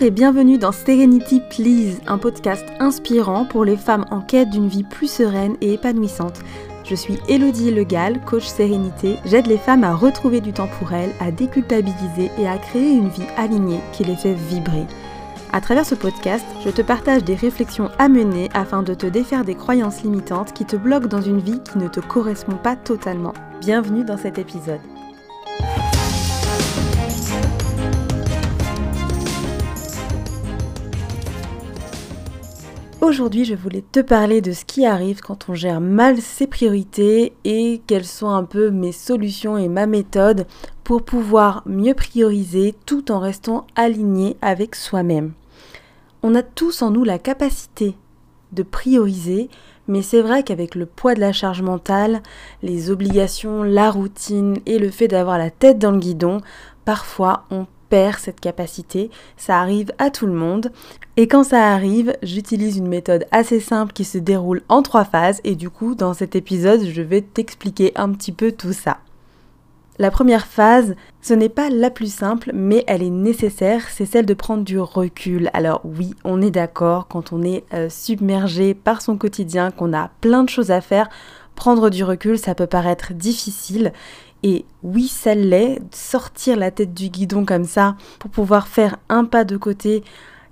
[0.00, 4.84] Et bienvenue dans Serenity Please, un podcast inspirant pour les femmes en quête d'une vie
[4.84, 6.40] plus sereine et épanouissante.
[6.84, 9.16] Je suis Elodie Legal, coach sérénité.
[9.24, 13.08] J'aide les femmes à retrouver du temps pour elles, à déculpabiliser et à créer une
[13.08, 14.86] vie alignée qui les fait vibrer.
[15.52, 19.44] À travers ce podcast, je te partage des réflexions à mener afin de te défaire
[19.44, 23.34] des croyances limitantes qui te bloquent dans une vie qui ne te correspond pas totalement.
[23.60, 24.80] Bienvenue dans cet épisode.
[33.00, 37.32] Aujourd'hui, je voulais te parler de ce qui arrive quand on gère mal ses priorités
[37.44, 40.46] et quelles sont un peu mes solutions et ma méthode
[40.82, 45.32] pour pouvoir mieux prioriser tout en restant aligné avec soi-même.
[46.24, 47.94] On a tous en nous la capacité
[48.50, 49.48] de prioriser,
[49.86, 52.20] mais c'est vrai qu'avec le poids de la charge mentale,
[52.64, 56.40] les obligations, la routine et le fait d'avoir la tête dans le guidon,
[56.84, 59.10] parfois on perd cette capacité.
[59.36, 60.72] Ça arrive à tout le monde.
[61.16, 65.40] Et quand ça arrive, j'utilise une méthode assez simple qui se déroule en trois phases.
[65.44, 68.98] Et du coup, dans cet épisode, je vais t'expliquer un petit peu tout ça.
[70.00, 74.26] La première phase, ce n'est pas la plus simple, mais elle est nécessaire, c'est celle
[74.26, 75.50] de prendre du recul.
[75.54, 80.10] Alors oui, on est d'accord, quand on est euh, submergé par son quotidien, qu'on a
[80.20, 81.08] plein de choses à faire,
[81.56, 83.92] prendre du recul, ça peut paraître difficile.
[84.42, 89.24] Et oui, ça l'est, sortir la tête du guidon comme ça pour pouvoir faire un
[89.24, 90.04] pas de côté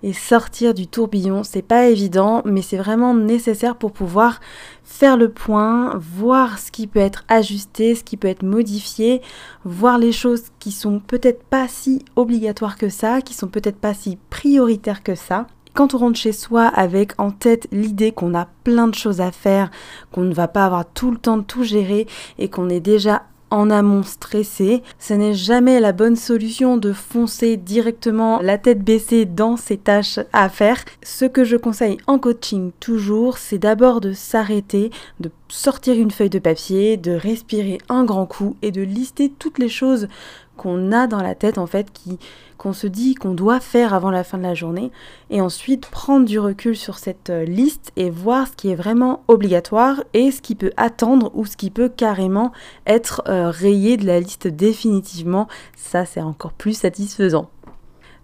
[0.03, 4.41] et sortir du tourbillon, c'est pas évident, mais c'est vraiment nécessaire pour pouvoir
[4.85, 9.23] faire le point, voir ce qui peut être ajusté, ce qui peut être modifié,
[9.65, 13.95] voir les choses qui sont peut-être pas si obligatoires que ça, qui sont peut-être pas
[13.95, 15.47] si prioritaires que ça.
[15.75, 19.33] Quand on rentre chez soi avec en tête l'idée qu'on a plein de choses à
[19.33, 19.71] faire,
[20.13, 22.07] qu'on ne va pas avoir tout le temps de tout gérer
[22.39, 24.83] et qu'on est déjà en amont stressé.
[24.99, 30.19] Ce n'est jamais la bonne solution de foncer directement la tête baissée dans ces tâches
[30.33, 30.85] à faire.
[31.03, 36.31] Ce que je conseille en coaching toujours, c'est d'abord de s'arrêter, de sortir une feuille
[36.31, 40.09] de papier, de respirer un grand coup et de lister toutes les choses
[40.57, 42.19] qu'on a dans la tête en fait qui
[42.59, 44.91] qu'on se dit qu'on doit faire avant la fin de la journée
[45.29, 49.23] et ensuite prendre du recul sur cette euh, liste et voir ce qui est vraiment
[49.29, 52.53] obligatoire et ce qui peut attendre ou ce qui peut carrément
[52.87, 55.49] être euh, rayé de la liste définitivement.
[55.77, 57.51] Ça c'est encore plus satisfaisant.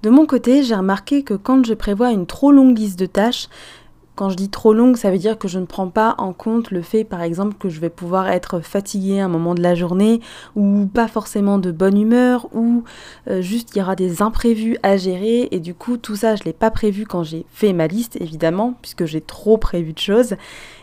[0.03, 3.49] De mon côté, j'ai remarqué que quand je prévois une trop longue liste de tâches,
[4.15, 6.71] quand je dis trop longue, ça veut dire que je ne prends pas en compte
[6.71, 9.75] le fait, par exemple, que je vais pouvoir être fatiguée à un moment de la
[9.75, 10.21] journée,
[10.55, 12.85] ou pas forcément de bonne humeur, ou
[13.29, 16.45] euh, juste il y aura des imprévus à gérer, et du coup tout ça je
[16.45, 20.35] l'ai pas prévu quand j'ai fait ma liste, évidemment, puisque j'ai trop prévu de choses.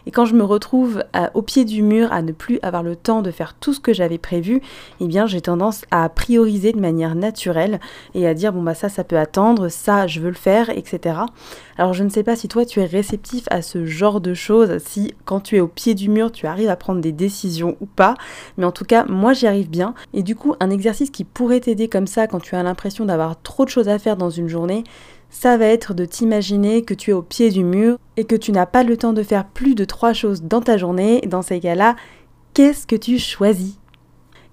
[0.06, 1.04] Et quand je me retrouve
[1.36, 3.94] au pied du mur à ne plus avoir le temps de faire tout ce que
[3.94, 4.62] j'avais prévu,
[5.02, 7.80] eh bien j'ai tendance à prioriser de manière naturelle
[8.16, 11.20] et à dire bon bah ça ça peut attendre, ça je veux le faire, etc.
[11.80, 14.80] Alors je ne sais pas si toi tu es réceptif à ce genre de choses,
[14.80, 17.86] si quand tu es au pied du mur tu arrives à prendre des décisions ou
[17.86, 18.16] pas,
[18.58, 19.94] mais en tout cas moi j'y arrive bien.
[20.14, 23.42] Et du coup un exercice qui pourrait t'aider comme ça quand tu as l'impression d'avoir
[23.42, 24.84] trop de choses à faire dans une journée,
[25.30, 28.52] ça va être de t'imaginer que tu es au pied du mur et que tu
[28.52, 31.22] n'as pas le temps de faire plus de trois choses dans ta journée.
[31.28, 31.96] Dans ces cas-là,
[32.54, 33.80] qu'est-ce que tu choisis?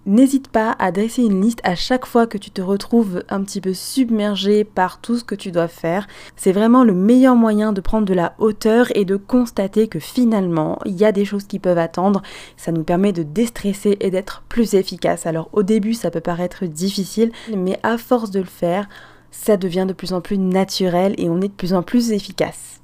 [0.07, 3.61] N'hésite pas à dresser une liste à chaque fois que tu te retrouves un petit
[3.61, 6.07] peu submergé par tout ce que tu dois faire.
[6.37, 10.79] C'est vraiment le meilleur moyen de prendre de la hauteur et de constater que finalement,
[10.85, 12.23] il y a des choses qui peuvent attendre.
[12.57, 15.27] Ça nous permet de déstresser et d'être plus efficace.
[15.27, 18.89] Alors au début, ça peut paraître difficile, mais à force de le faire,
[19.33, 22.81] ça devient de plus en plus naturel et on est de plus en plus efficace.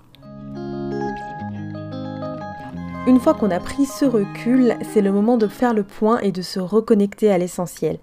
[3.04, 6.30] Une fois qu'on a pris ce recul, c'est le moment de faire le point et
[6.30, 7.98] de se reconnecter à l'essentiel.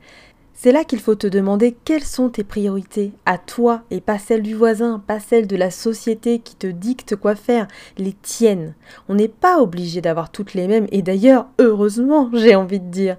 [0.53, 4.41] C'est là qu'il faut te demander quelles sont tes priorités à toi et pas celles
[4.41, 8.75] du voisin, pas celles de la société qui te dicte quoi faire, les tiennes.
[9.07, 13.15] On n'est pas obligé d'avoir toutes les mêmes et d'ailleurs, heureusement, j'ai envie de dire.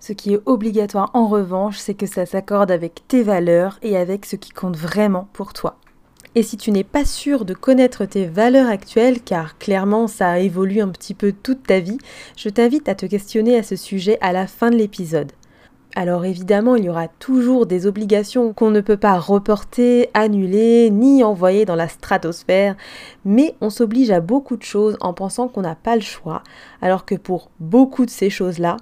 [0.00, 4.26] Ce qui est obligatoire en revanche, c'est que ça s'accorde avec tes valeurs et avec
[4.26, 5.78] ce qui compte vraiment pour toi.
[6.34, 10.38] Et si tu n'es pas sûr de connaître tes valeurs actuelles, car clairement ça a
[10.38, 11.98] évolué un petit peu toute ta vie,
[12.36, 15.32] je t'invite à te questionner à ce sujet à la fin de l'épisode.
[15.94, 21.22] Alors évidemment, il y aura toujours des obligations qu'on ne peut pas reporter, annuler, ni
[21.22, 22.76] envoyer dans la stratosphère,
[23.26, 26.42] mais on s'oblige à beaucoup de choses en pensant qu'on n'a pas le choix,
[26.80, 28.78] alors que pour beaucoup de ces choses-là,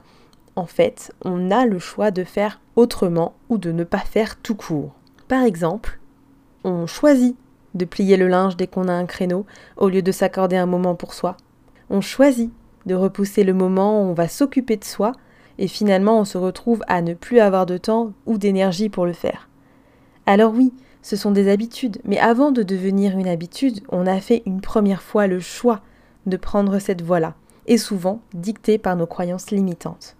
[0.54, 4.54] en fait, on a le choix de faire autrement ou de ne pas faire tout
[4.54, 4.92] court.
[5.26, 5.99] Par exemple,
[6.64, 7.36] on choisit
[7.74, 9.46] de plier le linge dès qu'on a un créneau
[9.76, 11.36] au lieu de s'accorder un moment pour soi.
[11.88, 12.50] On choisit
[12.86, 15.12] de repousser le moment où on va s'occuper de soi
[15.58, 19.12] et finalement on se retrouve à ne plus avoir de temps ou d'énergie pour le
[19.12, 19.48] faire.
[20.26, 20.72] Alors oui,
[21.02, 21.98] ce sont des habitudes.
[22.04, 25.80] Mais avant de devenir une habitude, on a fait une première fois le choix
[26.26, 27.34] de prendre cette voie-là,
[27.66, 30.16] et souvent dictée par nos croyances limitantes.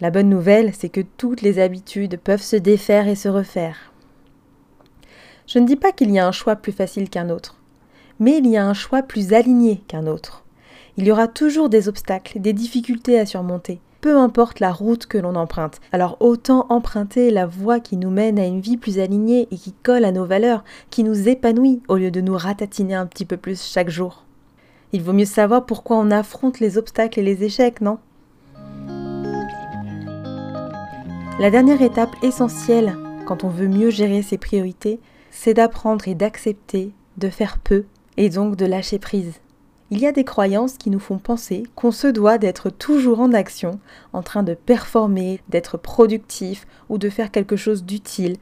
[0.00, 3.91] La bonne nouvelle, c'est que toutes les habitudes peuvent se défaire et se refaire.
[5.46, 7.56] Je ne dis pas qu'il y a un choix plus facile qu'un autre,
[8.20, 10.44] mais il y a un choix plus aligné qu'un autre.
[10.96, 15.18] Il y aura toujours des obstacles, des difficultés à surmonter, peu importe la route que
[15.18, 15.80] l'on emprunte.
[15.90, 19.72] Alors autant emprunter la voie qui nous mène à une vie plus alignée et qui
[19.72, 23.36] colle à nos valeurs, qui nous épanouit au lieu de nous ratatiner un petit peu
[23.36, 24.24] plus chaque jour.
[24.92, 27.98] Il vaut mieux savoir pourquoi on affronte les obstacles et les échecs, non?
[31.40, 32.94] La dernière étape essentielle
[33.26, 35.00] quand on veut mieux gérer ses priorités,
[35.32, 37.86] c'est d'apprendre et d'accepter de faire peu
[38.16, 39.40] et donc de lâcher prise.
[39.90, 43.32] Il y a des croyances qui nous font penser qu'on se doit d'être toujours en
[43.32, 43.80] action,
[44.12, 48.36] en train de performer, d'être productif ou de faire quelque chose d'utile.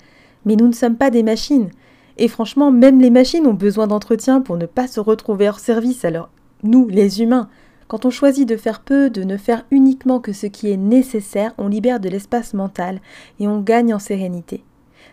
[0.44, 1.70] Mais nous ne sommes pas des machines.
[2.19, 6.04] Et franchement, même les machines ont besoin d'entretien pour ne pas se retrouver hors service.
[6.04, 6.28] Alors,
[6.62, 7.48] nous, les humains,
[7.88, 11.54] quand on choisit de faire peu, de ne faire uniquement que ce qui est nécessaire,
[11.58, 13.00] on libère de l'espace mental
[13.40, 14.62] et on gagne en sérénité.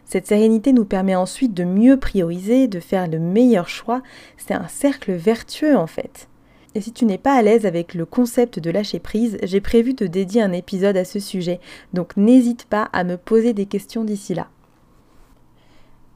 [0.05, 4.01] Cette sérénité nous permet ensuite de mieux prioriser, de faire le meilleur choix.
[4.37, 6.27] C'est un cercle vertueux en fait.
[6.75, 9.93] Et si tu n'es pas à l'aise avec le concept de lâcher prise, j'ai prévu
[9.93, 11.59] de dédier un épisode à ce sujet,
[11.93, 14.47] donc n'hésite pas à me poser des questions d'ici là.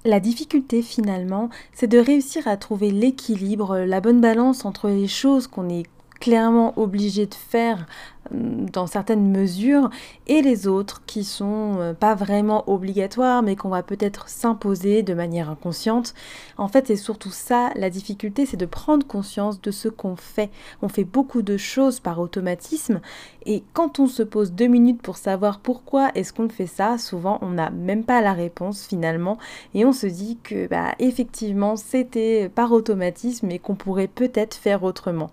[0.05, 5.47] La difficulté finalement, c'est de réussir à trouver l'équilibre, la bonne balance entre les choses
[5.47, 5.85] qu'on est
[6.19, 7.87] clairement obligé de faire
[8.31, 9.89] dans certaines mesures
[10.27, 15.13] et les autres qui sont euh, pas vraiment obligatoires mais qu'on va peut-être s'imposer de
[15.13, 16.13] manière inconsciente.
[16.57, 20.49] En fait, c'est surtout ça la difficulté, c'est de prendre conscience de ce qu'on fait.
[20.81, 23.01] On fait beaucoup de choses par automatisme
[23.45, 27.39] et quand on se pose deux minutes pour savoir pourquoi est-ce qu'on fait ça, souvent
[27.41, 29.37] on n'a même pas la réponse finalement
[29.73, 34.83] et on se dit que bah, effectivement c'était par automatisme et qu'on pourrait peut-être faire
[34.83, 35.31] autrement.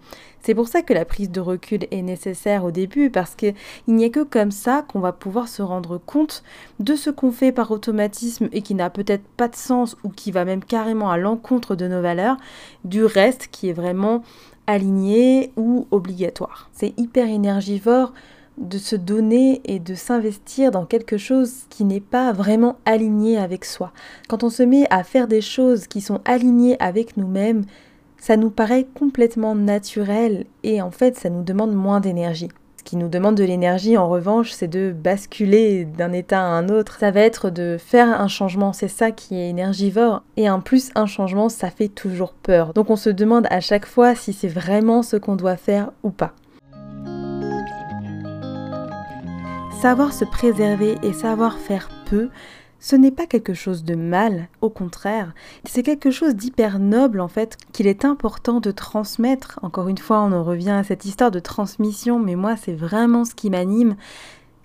[0.49, 3.55] C'est pour ça que la prise de recul est nécessaire au début, parce qu'il
[3.87, 6.43] n'y a que comme ça qu'on va pouvoir se rendre compte
[6.81, 10.31] de ce qu'on fait par automatisme et qui n'a peut-être pas de sens ou qui
[10.31, 12.39] va même carrément à l'encontre de nos valeurs,
[12.87, 14.23] du reste qui est vraiment
[14.67, 16.71] aligné ou obligatoire.
[16.73, 18.15] C'est hyper énergivore
[18.57, 23.67] de se donner et de s'investir dans quelque chose qui n'est pas vraiment aligné avec
[23.67, 23.93] soi.
[24.29, 27.67] Quand on se met à faire des choses qui sont alignées avec nous-mêmes,
[28.19, 32.49] ça nous paraît complètement naturel et en fait ça nous demande moins d'énergie.
[32.77, 36.69] Ce qui nous demande de l'énergie en revanche c'est de basculer d'un état à un
[36.69, 36.99] autre.
[36.99, 40.23] Ça va être de faire un changement, c'est ça qui est énergivore.
[40.37, 42.75] Et en plus un changement ça fait toujours peur.
[42.75, 46.11] Donc on se demande à chaque fois si c'est vraiment ce qu'on doit faire ou
[46.11, 46.33] pas.
[49.81, 52.31] Savoir se préserver et savoir faire peu,
[52.81, 55.35] ce n'est pas quelque chose de mal, au contraire,
[55.65, 59.59] c'est quelque chose d'hyper noble en fait, qu'il est important de transmettre.
[59.63, 63.25] Encore une fois, on en revient à cette histoire de transmission, mais moi c'est vraiment
[63.25, 63.97] ce qui m'anime.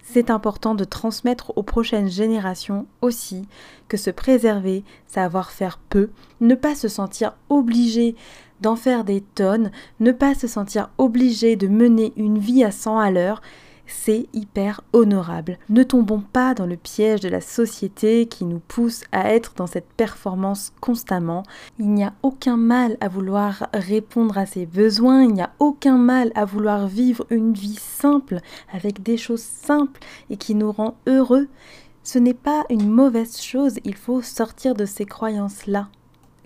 [0.04, 3.48] C'est important de transmettre aux prochaines générations aussi
[3.88, 6.10] que se préserver, savoir faire peu,
[6.40, 8.16] ne pas se sentir obligé
[8.62, 13.00] d'en faire des tonnes, ne pas se sentir obligé de mener une vie à 100
[13.00, 13.42] à l'heure,
[13.86, 15.58] c'est hyper honorable.
[15.70, 19.68] Ne tombons pas dans le piège de la société qui nous pousse à être dans
[19.68, 21.44] cette performance constamment.
[21.80, 25.98] Il n'y a aucun mal à vouloir répondre à ses besoins, il n'y a aucun
[25.98, 28.40] mal à vouloir vivre une vie simple
[28.72, 30.00] avec des choses simples
[30.30, 31.48] et qui nous rend heureux.
[32.04, 35.88] Ce n'est pas une mauvaise chose, il faut sortir de ces croyances-là.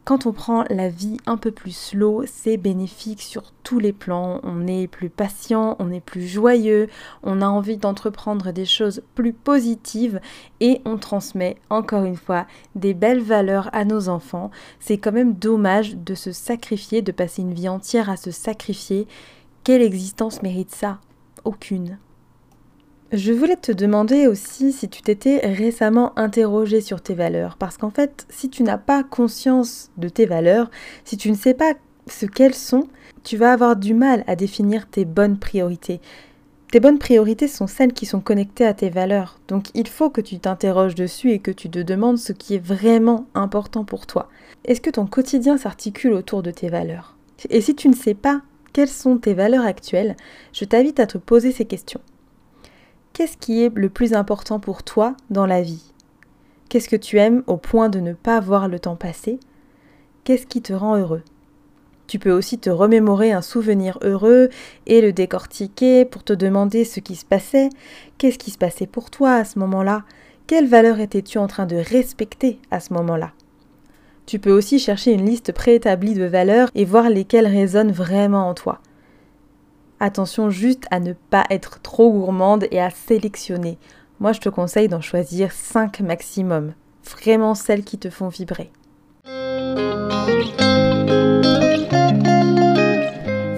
[0.08, 4.40] Quand on prend la vie un peu plus slow, c'est bénéfique sur tous les plans.
[4.44, 6.88] On est plus patient, on est plus joyeux,
[7.24, 10.22] on a envie d'entreprendre des choses plus positives
[10.62, 14.50] et on transmet encore une fois des belles valeurs à nos enfants.
[14.80, 19.10] C'est quand même dommage de se sacrifier, de passer une vie entière à se sacrifier.
[19.66, 21.00] Quelle existence mérite ça?
[21.44, 21.98] Aucune.
[23.14, 27.90] Je voulais te demander aussi si tu t'étais récemment interrogé sur tes valeurs, parce qu'en
[27.90, 30.70] fait, si tu n'as pas conscience de tes valeurs,
[31.06, 31.74] si tu ne sais pas
[32.08, 32.90] ce qu'elles sont,
[33.24, 36.02] tu vas avoir du mal à définir tes bonnes priorités.
[36.70, 40.20] Tes bonnes priorités sont celles qui sont connectées à tes valeurs, donc il faut que
[40.20, 44.28] tu t'interroges dessus et que tu te demandes ce qui est vraiment important pour toi.
[44.66, 47.16] Est-ce que ton quotidien s'articule autour de tes valeurs?
[47.50, 48.42] Et si tu ne sais pas
[48.74, 50.18] quelles sont tes valeurs actuelles,
[50.52, 52.02] je t'invite à te poser ces questions.
[53.18, 55.92] Qu'est-ce qui est le plus important pour toi dans la vie?
[56.70, 59.40] Qu'est-ce que tu aimes au point de ne pas voir le temps passer?
[60.24, 61.24] Qu'est-ce qui te rend heureux?
[62.06, 64.50] Tu peux aussi te remémorer un souvenir heureux
[64.86, 67.70] et le décortiquer pour te demander ce qui se passait,
[68.20, 70.04] qu'est-ce qui se passait pour toi à ce moment-là,
[70.46, 73.32] quelle valeur étais-tu en train de respecter à ce moment-là?
[74.28, 78.54] Tu peux aussi chercher une liste préétablie de valeurs et voir lesquelles résonnent vraiment en
[78.54, 78.80] toi.
[80.00, 83.80] Attention juste à ne pas être trop gourmande et à sélectionner.
[84.20, 86.74] Moi, je te conseille d'en choisir 5 maximum.
[87.04, 88.70] Vraiment celles qui te font vibrer.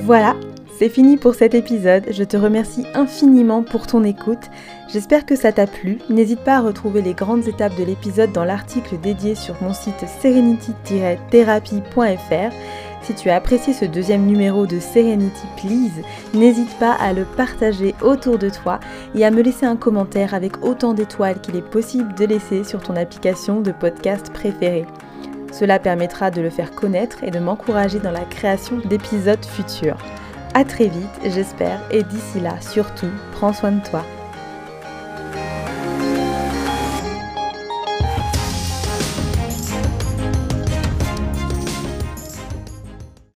[0.03, 0.37] Voilà,
[0.77, 2.05] c'est fini pour cet épisode.
[2.09, 4.49] Je te remercie infiniment pour ton écoute.
[4.87, 5.97] J'espère que ça t'a plu.
[6.09, 10.05] N'hésite pas à retrouver les grandes étapes de l'épisode dans l'article dédié sur mon site
[10.21, 12.55] serenity-therapy.fr.
[13.01, 16.03] Si tu as apprécié ce deuxième numéro de Serenity Please,
[16.33, 18.79] n'hésite pas à le partager autour de toi
[19.15, 22.81] et à me laisser un commentaire avec autant d'étoiles qu'il est possible de laisser sur
[22.81, 24.85] ton application de podcast préférée.
[25.51, 29.97] Cela permettra de le faire connaître et de m'encourager dans la création d'épisodes futurs.
[30.53, 34.03] A très vite, j'espère, et d'ici là, surtout, prends soin de toi.